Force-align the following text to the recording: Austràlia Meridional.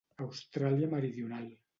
Austràlia 0.27 0.89
Meridional. 0.93 1.45